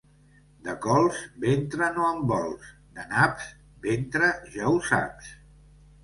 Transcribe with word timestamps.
De 0.67 0.73
cols, 0.83 1.17
ventre 1.41 1.89
no 1.97 2.07
en 2.13 2.23
vols; 2.31 2.71
de 2.95 3.05
naps, 3.11 3.51
ventre 3.83 4.31
ja 4.55 4.71
ho 4.71 4.81
saps. 4.89 5.29